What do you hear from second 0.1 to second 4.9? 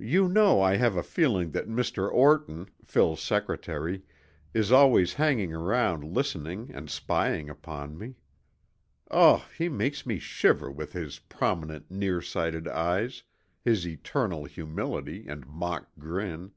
know I have a feeling that Mr. Orton, Phil's secretary, is